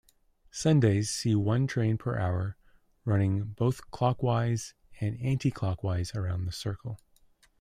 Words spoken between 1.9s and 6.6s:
per hour running both clockwise and anticlockwise around the